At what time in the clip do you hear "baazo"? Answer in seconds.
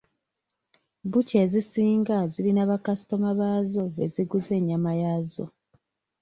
3.39-3.83